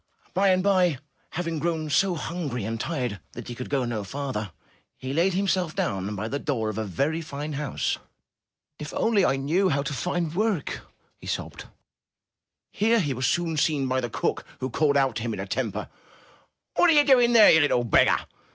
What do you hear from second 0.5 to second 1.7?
by, having